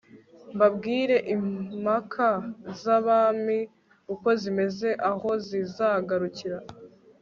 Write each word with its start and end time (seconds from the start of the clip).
mbabwire 0.55 1.17
impaka 1.35 2.29
zabami 2.81 3.59
uko 4.13 4.27
zimeze 4.41 4.89
aho 5.09 5.29
zizagarukira 5.45 6.57